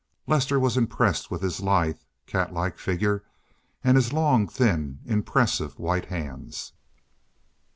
Lester 0.25 0.59
was 0.59 0.77
impressed 0.77 1.29
with 1.29 1.43
his 1.43 1.59
lithe, 1.59 1.99
cat 2.25 2.51
like 2.51 2.79
figure, 2.79 3.23
and 3.83 3.95
his 3.95 4.11
long, 4.11 4.47
thin, 4.47 4.97
impressive 5.05 5.77
white 5.77 6.05
hands. 6.05 6.73